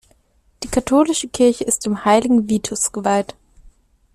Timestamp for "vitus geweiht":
2.49-3.35